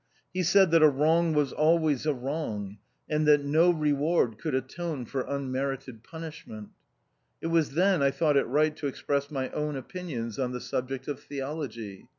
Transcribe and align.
He 0.33 0.41
said 0.41 0.71
that 0.71 0.81
a 0.81 0.87
6 0.87 0.95
THE 0.95 0.99
OUTCAST. 0.99 0.99
wrong 0.99 1.33
was 1.35 1.53
always 1.53 2.05
a 2.07 2.13
wrong, 2.15 2.77
and 3.07 3.27
that 3.27 3.45
no 3.45 3.69
reward 3.69 4.39
could 4.39 4.55
atone 4.55 5.05
for 5.05 5.21
unmerited 5.21 6.03
punish 6.03 6.47
ment. 6.47 6.69
It 7.39 7.47
was 7.53 7.75
then 7.75 8.01
I 8.01 8.09
thought 8.09 8.35
it 8.35 8.45
right 8.47 8.75
to 8.77 8.87
express 8.87 9.29
my 9.29 9.51
own 9.51 9.75
opinions 9.75 10.39
on 10.39 10.53
the 10.53 10.59
subject 10.59 11.07
of 11.07 11.19
theology. 11.19 12.07